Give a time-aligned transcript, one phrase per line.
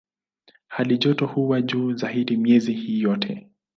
[0.67, 3.49] Halijoto huwa juu zaidi miezi hii yote.